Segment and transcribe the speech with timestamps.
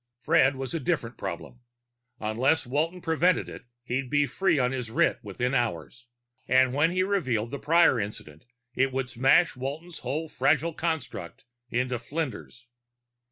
[0.19, 1.59] Fred was a different problem.
[2.19, 6.07] Unless Walton prevented it, he'd be freed on his writ within hours
[6.47, 11.99] and when he revealed the Prior incident, it would smash Walton's whole fragile construct to
[11.99, 12.65] flinders.